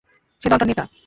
সে 0.43 0.47
দলটার 0.51 0.67
নেতা। 0.67 0.83